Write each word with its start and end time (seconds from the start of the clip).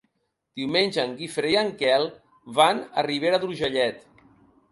Diumenge 0.59 1.03
en 1.03 1.11
Guifré 1.19 1.51
i 1.55 1.57
en 1.59 1.69
Quel 1.83 2.07
van 2.59 2.81
a 2.81 3.03
Ribera 3.09 3.41
d'Urgellet. 3.45 4.03